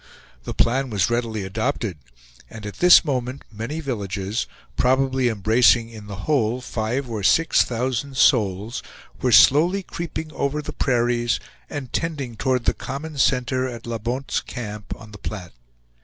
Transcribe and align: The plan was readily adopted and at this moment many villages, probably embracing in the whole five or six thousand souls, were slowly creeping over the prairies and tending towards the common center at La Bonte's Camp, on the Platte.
The 0.45 0.55
plan 0.55 0.89
was 0.89 1.11
readily 1.11 1.43
adopted 1.43 1.99
and 2.49 2.65
at 2.65 2.77
this 2.77 3.05
moment 3.05 3.43
many 3.51 3.79
villages, 3.79 4.47
probably 4.75 5.29
embracing 5.29 5.91
in 5.91 6.07
the 6.07 6.21
whole 6.25 6.59
five 6.59 7.07
or 7.07 7.21
six 7.21 7.61
thousand 7.63 8.17
souls, 8.17 8.81
were 9.21 9.31
slowly 9.31 9.83
creeping 9.83 10.33
over 10.33 10.59
the 10.63 10.73
prairies 10.73 11.39
and 11.69 11.93
tending 11.93 12.35
towards 12.35 12.65
the 12.65 12.73
common 12.73 13.19
center 13.19 13.67
at 13.67 13.85
La 13.85 13.99
Bonte's 13.99 14.39
Camp, 14.41 14.91
on 14.95 15.11
the 15.11 15.19
Platte. 15.19 15.53